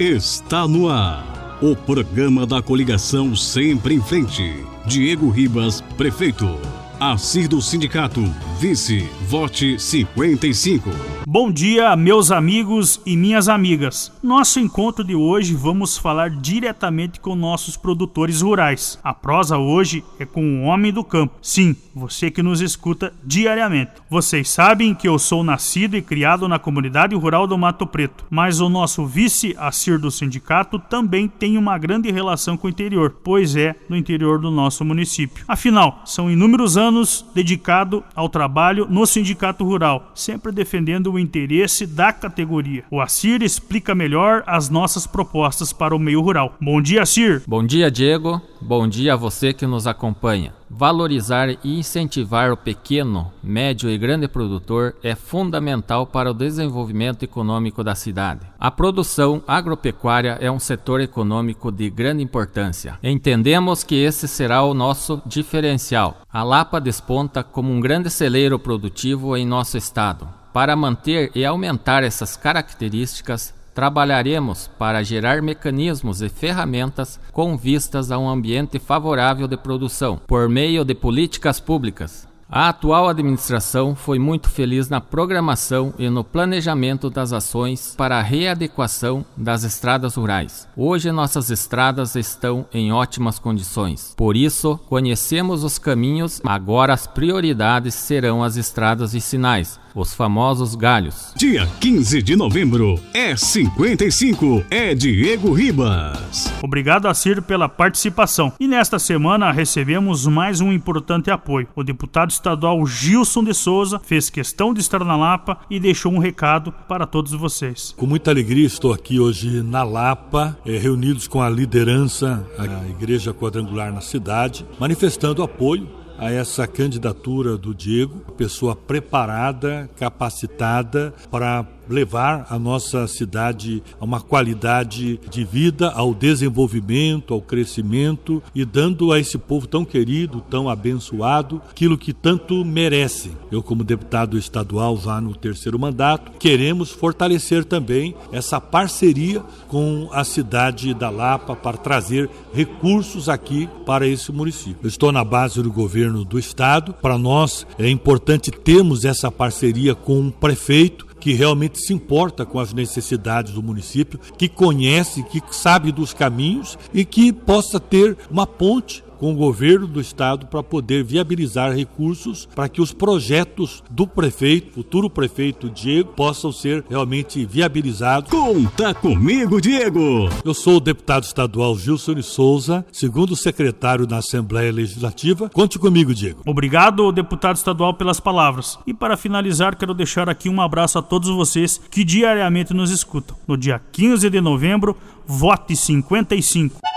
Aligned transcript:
está 0.00 0.66
no 0.66 0.88
ar. 0.88 1.58
O 1.60 1.76
programa 1.76 2.46
da 2.46 2.62
coligação 2.62 3.36
Sempre 3.36 3.94
em 3.94 4.00
Frente. 4.00 4.64
Diego 4.86 5.28
Ribas, 5.28 5.82
prefeito. 5.98 6.58
Assir 6.98 7.46
do 7.46 7.60
Sindicato, 7.60 8.22
vice, 8.58 9.06
vote 9.28 9.78
55. 9.78 11.19
Bom 11.32 11.52
dia, 11.52 11.94
meus 11.94 12.32
amigos 12.32 13.00
e 13.06 13.16
minhas 13.16 13.48
amigas. 13.48 14.10
Nosso 14.20 14.58
encontro 14.58 15.04
de 15.04 15.14
hoje 15.14 15.54
vamos 15.54 15.96
falar 15.96 16.28
diretamente 16.28 17.20
com 17.20 17.36
nossos 17.36 17.76
produtores 17.76 18.40
rurais. 18.40 18.98
A 19.00 19.14
prosa 19.14 19.56
hoje 19.56 20.02
é 20.18 20.26
com 20.26 20.42
o 20.42 20.64
homem 20.64 20.92
do 20.92 21.04
campo. 21.04 21.36
Sim, 21.40 21.76
você 21.94 22.32
que 22.32 22.42
nos 22.42 22.60
escuta 22.60 23.12
diariamente. 23.22 23.92
Vocês 24.10 24.50
sabem 24.50 24.92
que 24.92 25.06
eu 25.06 25.20
sou 25.20 25.44
nascido 25.44 25.96
e 25.96 26.02
criado 26.02 26.48
na 26.48 26.58
comunidade 26.58 27.14
rural 27.14 27.46
do 27.46 27.56
Mato 27.56 27.86
Preto, 27.86 28.24
mas 28.28 28.60
o 28.60 28.68
nosso 28.68 29.06
vice 29.06 29.54
Assir 29.56 30.00
do 30.00 30.10
sindicato 30.10 30.80
também 30.80 31.28
tem 31.28 31.56
uma 31.56 31.78
grande 31.78 32.10
relação 32.10 32.56
com 32.56 32.66
o 32.66 32.70
interior, 32.70 33.18
pois 33.22 33.54
é 33.54 33.76
do 33.88 33.94
interior 33.94 34.40
do 34.40 34.50
nosso 34.50 34.84
município. 34.84 35.44
Afinal, 35.46 36.02
são 36.04 36.28
inúmeros 36.28 36.76
anos 36.76 37.24
dedicado 37.32 38.02
ao 38.16 38.28
trabalho 38.28 38.88
no 38.90 39.06
sindicato 39.06 39.62
rural, 39.62 40.10
sempre 40.12 40.50
defendendo 40.50 41.12
o 41.12 41.19
interesse 41.20 41.86
da 41.86 42.12
categoria. 42.12 42.84
O 42.90 43.00
Assir 43.00 43.42
explica 43.42 43.94
melhor 43.94 44.42
as 44.46 44.68
nossas 44.68 45.06
propostas 45.06 45.72
para 45.72 45.94
o 45.94 45.98
meio 45.98 46.20
rural. 46.20 46.56
Bom 46.60 46.80
dia, 46.82 47.02
Assir. 47.02 47.42
Bom 47.46 47.64
dia, 47.64 47.90
Diego. 47.90 48.40
Bom 48.60 48.88
dia 48.88 49.14
a 49.14 49.16
você 49.16 49.52
que 49.52 49.66
nos 49.66 49.86
acompanha. 49.86 50.52
Valorizar 50.72 51.48
e 51.50 51.78
incentivar 51.78 52.52
o 52.52 52.56
pequeno, 52.56 53.32
médio 53.42 53.90
e 53.90 53.98
grande 53.98 54.28
produtor 54.28 54.94
é 55.02 55.16
fundamental 55.16 56.06
para 56.06 56.30
o 56.30 56.34
desenvolvimento 56.34 57.24
econômico 57.24 57.82
da 57.82 57.96
cidade. 57.96 58.46
A 58.58 58.70
produção 58.70 59.42
agropecuária 59.48 60.38
é 60.40 60.48
um 60.48 60.60
setor 60.60 61.00
econômico 61.00 61.72
de 61.72 61.90
grande 61.90 62.22
importância. 62.22 62.98
Entendemos 63.02 63.82
que 63.82 63.96
esse 63.96 64.28
será 64.28 64.62
o 64.62 64.72
nosso 64.72 65.20
diferencial. 65.26 66.18
A 66.32 66.44
Lapa 66.44 66.80
desponta 66.80 67.42
como 67.42 67.72
um 67.72 67.80
grande 67.80 68.08
celeiro 68.08 68.58
produtivo 68.58 69.36
em 69.36 69.44
nosso 69.44 69.76
estado. 69.76 70.39
Para 70.52 70.74
manter 70.74 71.30
e 71.34 71.44
aumentar 71.44 72.02
essas 72.02 72.36
características, 72.36 73.54
Trabalharemos 73.72 74.68
para 74.78 75.02
gerar 75.02 75.40
mecanismos 75.40 76.20
e 76.22 76.28
ferramentas 76.28 77.20
com 77.32 77.56
vistas 77.56 78.10
a 78.10 78.18
um 78.18 78.28
ambiente 78.28 78.78
favorável 78.78 79.46
de 79.46 79.56
produção, 79.56 80.20
por 80.26 80.48
meio 80.48 80.84
de 80.84 80.94
políticas 80.94 81.60
públicas, 81.60 82.28
a 82.52 82.68
atual 82.68 83.08
administração 83.08 83.94
foi 83.94 84.18
muito 84.18 84.50
feliz 84.50 84.88
na 84.88 85.00
programação 85.00 85.94
e 85.96 86.10
no 86.10 86.24
planejamento 86.24 87.08
das 87.08 87.32
ações 87.32 87.94
para 87.96 88.18
a 88.18 88.22
readequação 88.22 89.24
das 89.36 89.62
estradas 89.62 90.16
rurais. 90.16 90.66
Hoje 90.76 91.12
nossas 91.12 91.48
estradas 91.48 92.16
estão 92.16 92.66
em 92.74 92.92
ótimas 92.92 93.38
condições. 93.38 94.14
Por 94.16 94.36
isso, 94.36 94.76
conhecemos 94.88 95.62
os 95.62 95.78
caminhos, 95.78 96.40
agora 96.44 96.92
as 96.92 97.06
prioridades 97.06 97.94
serão 97.94 98.42
as 98.42 98.56
estradas 98.56 99.12
vicinais, 99.12 99.78
os 99.94 100.14
famosos 100.14 100.74
galhos. 100.74 101.32
Dia 101.36 101.66
15 101.80 102.22
de 102.22 102.36
novembro 102.36 103.00
é 103.12 103.36
55, 103.36 104.64
é 104.70 104.94
Diego 104.94 105.52
Ribas. 105.52 106.52
Obrigado 106.62 107.06
a 107.06 107.14
Cir 107.14 107.42
pela 107.42 107.68
participação. 107.68 108.52
E 108.60 108.66
nesta 108.66 108.98
semana 108.98 109.50
recebemos 109.50 110.26
mais 110.26 110.60
um 110.60 110.72
importante 110.72 111.30
apoio. 111.30 111.68
O 111.74 111.82
deputado 111.82 112.30
estadual 112.30 112.84
Gilson 112.86 113.44
de 113.44 113.54
Souza 113.54 113.98
fez 113.98 114.30
questão 114.30 114.72
de 114.72 114.80
estar 114.80 115.04
na 115.04 115.16
Lapa 115.16 115.58
e 115.68 115.80
deixou 115.80 116.12
um 116.12 116.18
recado 116.18 116.72
para 116.88 117.06
todos 117.06 117.32
vocês. 117.32 117.94
Com 117.96 118.06
muita 118.06 118.30
alegria 118.30 118.66
estou 118.66 118.92
aqui 118.92 119.18
hoje 119.18 119.62
na 119.62 119.82
Lapa, 119.82 120.56
eh, 120.64 120.78
reunidos 120.78 121.26
com 121.26 121.42
a 121.42 121.48
liderança 121.48 122.46
da 122.56 122.88
Igreja 122.88 123.32
Quadrangular 123.32 123.92
na 123.92 124.00
cidade, 124.00 124.66
manifestando 124.78 125.42
apoio 125.42 125.99
a 126.20 126.30
essa 126.30 126.66
candidatura 126.66 127.56
do 127.56 127.74
Diego, 127.74 128.20
pessoa 128.36 128.76
preparada, 128.76 129.88
capacitada 129.96 131.14
para 131.30 131.66
levar 131.90 132.46
a 132.48 132.58
nossa 132.58 133.06
cidade 133.06 133.82
a 134.00 134.04
uma 134.04 134.20
qualidade 134.20 135.20
de 135.28 135.44
vida, 135.44 135.90
ao 135.90 136.14
desenvolvimento, 136.14 137.34
ao 137.34 137.42
crescimento 137.42 138.42
e 138.54 138.64
dando 138.64 139.12
a 139.12 139.18
esse 139.18 139.36
povo 139.36 139.66
tão 139.66 139.84
querido, 139.84 140.40
tão 140.48 140.68
abençoado, 140.68 141.60
aquilo 141.68 141.98
que 141.98 142.12
tanto 142.12 142.64
merece. 142.64 143.32
Eu, 143.50 143.62
como 143.62 143.84
deputado 143.84 144.38
estadual, 144.38 144.96
já 144.96 145.20
no 145.20 145.34
terceiro 145.34 145.78
mandato, 145.78 146.32
queremos 146.38 146.90
fortalecer 146.90 147.64
também 147.64 148.14
essa 148.32 148.60
parceria 148.60 149.42
com 149.68 150.08
a 150.12 150.24
cidade 150.24 150.94
da 150.94 151.10
Lapa 151.10 151.56
para 151.56 151.76
trazer 151.76 152.30
recursos 152.52 153.28
aqui 153.28 153.68
para 153.84 154.06
esse 154.06 154.30
município. 154.30 154.78
Eu 154.82 154.88
estou 154.88 155.10
na 155.10 155.24
base 155.24 155.62
do 155.62 155.72
governo 155.72 156.24
do 156.24 156.38
estado. 156.38 156.92
Para 156.94 157.18
nós 157.18 157.66
é 157.78 157.88
importante 157.88 158.50
termos 158.50 159.04
essa 159.04 159.30
parceria 159.30 159.94
com 159.94 160.28
o 160.28 160.32
prefeito 160.32 161.09
que 161.20 161.34
realmente 161.34 161.78
se 161.78 161.92
importa 161.92 162.46
com 162.46 162.58
as 162.58 162.72
necessidades 162.72 163.52
do 163.52 163.62
município, 163.62 164.18
que 164.38 164.48
conhece, 164.48 165.22
que 165.22 165.42
sabe 165.50 165.92
dos 165.92 166.14
caminhos 166.14 166.78
e 166.92 167.04
que 167.04 167.32
possa 167.32 167.78
ter 167.78 168.16
uma 168.30 168.46
ponte 168.46 169.04
com 169.20 169.34
o 169.34 169.36
governo 169.36 169.86
do 169.86 170.00
estado 170.00 170.46
para 170.46 170.62
poder 170.62 171.04
viabilizar 171.04 171.76
recursos 171.76 172.48
para 172.54 172.70
que 172.70 172.80
os 172.80 172.90
projetos 172.90 173.84
do 173.90 174.06
prefeito, 174.06 174.72
futuro 174.72 175.10
prefeito 175.10 175.68
Diego, 175.68 176.12
possam 176.14 176.50
ser 176.50 176.82
realmente 176.88 177.44
viabilizados. 177.44 178.30
Conta 178.30 178.94
comigo, 178.94 179.60
Diego! 179.60 180.30
Eu 180.42 180.54
sou 180.54 180.76
o 180.76 180.80
deputado 180.80 181.24
estadual 181.24 181.76
Gilson 181.76 182.14
de 182.14 182.22
Souza, 182.22 182.84
segundo 182.90 183.36
secretário 183.36 184.06
da 184.06 184.16
Assembleia 184.16 184.72
Legislativa. 184.72 185.50
Conte 185.50 185.78
comigo, 185.78 186.14
Diego. 186.14 186.40
Obrigado, 186.46 187.12
deputado 187.12 187.56
estadual, 187.56 187.92
pelas 187.92 188.20
palavras. 188.20 188.78
E 188.86 188.94
para 188.94 189.18
finalizar, 189.18 189.76
quero 189.76 189.92
deixar 189.92 190.30
aqui 190.30 190.48
um 190.48 190.62
abraço 190.62 190.98
a 190.98 191.02
todos 191.02 191.28
vocês 191.28 191.78
que 191.90 192.04
diariamente 192.04 192.72
nos 192.72 192.90
escutam. 192.90 193.36
No 193.46 193.58
dia 193.58 193.82
15 193.92 194.30
de 194.30 194.40
novembro, 194.40 194.96
vote 195.26 195.76
55. 195.76 196.89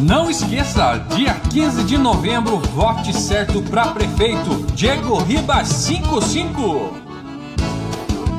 Não 0.00 0.30
esqueça, 0.30 0.96
dia 1.14 1.34
15 1.34 1.84
de 1.84 1.98
novembro, 1.98 2.56
vote 2.74 3.14
certo 3.14 3.60
para 3.60 3.88
prefeito 3.88 4.64
Diego 4.74 5.18
Ribas 5.18 5.68
55. 5.68 6.94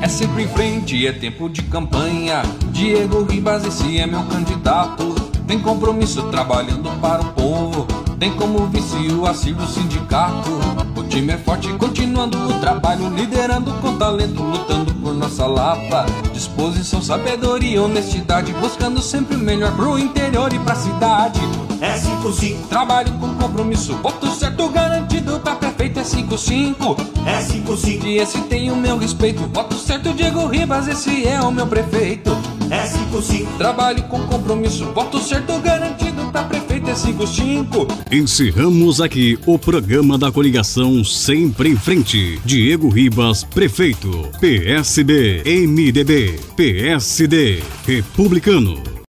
É 0.00 0.08
sempre 0.08 0.42
em 0.42 0.48
frente, 0.48 1.06
é 1.06 1.12
tempo 1.12 1.48
de 1.48 1.62
campanha. 1.62 2.42
Diego 2.72 3.22
Ribas, 3.22 3.64
esse 3.64 3.96
é 3.96 4.08
meu 4.08 4.24
candidato. 4.24 5.14
Tem 5.46 5.60
compromisso 5.60 6.24
trabalhando 6.24 6.90
para 7.00 7.22
o 7.22 7.32
povo. 7.32 7.86
Tem 8.18 8.32
como 8.32 8.66
vice 8.66 8.96
o 9.12 9.54
do 9.54 9.66
sindicato. 9.68 10.91
Time 11.12 11.30
é 11.30 11.36
forte, 11.36 11.68
continuando 11.74 12.38
o 12.38 12.58
trabalho, 12.58 13.10
liderando 13.10 13.70
com 13.82 13.98
talento, 13.98 14.42
lutando 14.42 14.94
por 14.94 15.12
nossa 15.12 15.46
lapa. 15.46 16.06
Disposição, 16.32 17.02
sabedoria, 17.02 17.82
honestidade, 17.82 18.50
buscando 18.54 19.02
sempre 19.02 19.36
o 19.36 19.38
melhor 19.38 19.76
pro 19.76 19.98
interior 19.98 20.50
e 20.54 20.58
pra 20.60 20.74
cidade. 20.74 21.38
É 21.82 21.98
55. 21.98 22.66
Trabalho 22.68 23.12
com 23.18 23.34
compromisso, 23.34 23.94
voto 23.96 24.26
certo 24.28 24.66
garantido 24.70 25.38
pra 25.40 25.54
prefeito 25.54 26.00
é 26.00 26.04
55. 26.04 26.96
É 27.26 27.42
55. 27.42 28.06
E 28.06 28.16
esse 28.16 28.40
tem 28.44 28.70
o 28.70 28.76
meu 28.76 28.96
respeito, 28.96 29.46
voto 29.52 29.74
certo 29.74 30.14
Diego 30.14 30.46
Ribas, 30.46 30.88
esse 30.88 31.28
é 31.28 31.38
o 31.42 31.52
meu 31.52 31.66
prefeito. 31.66 32.34
É 32.70 32.86
55. 32.86 33.58
Trabalho 33.58 34.02
com 34.04 34.22
compromisso, 34.22 34.90
voto 34.94 35.18
certo 35.18 35.58
garantido 35.60 36.24
pra 36.32 36.44
prefeito 36.44 36.71
é 36.92 36.94
55. 36.94 37.88
Encerramos 38.10 39.00
aqui 39.00 39.38
o 39.46 39.58
programa 39.58 40.18
da 40.18 40.30
coligação 40.30 41.02
Sempre 41.02 41.70
em 41.70 41.76
Frente. 41.76 42.38
Diego 42.44 42.88
Ribas, 42.90 43.44
prefeito. 43.44 44.10
PSB, 44.38 45.42
MDB, 45.66 46.38
PSD, 46.54 47.62
Republicano. 47.86 48.91